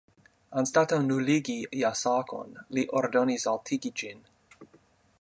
Anstataŭ 0.61 0.97
nuligi 1.09 1.57
jasakon 1.81 2.57
li 2.79 2.87
ordonis 3.03 3.49
altigi 3.55 3.97
ĝin. 4.03 4.29